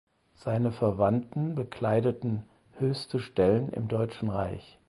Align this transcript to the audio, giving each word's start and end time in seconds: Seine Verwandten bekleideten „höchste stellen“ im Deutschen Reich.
Seine 0.33 0.71
Verwandten 0.71 1.53
bekleideten 1.53 2.45
„höchste 2.79 3.19
stellen“ 3.19 3.69
im 3.69 3.87
Deutschen 3.87 4.29
Reich. 4.31 4.79